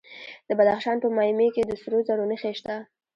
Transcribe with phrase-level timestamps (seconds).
[0.47, 2.75] د بدخشان په مایمي کې د سرو زرو نښې شته.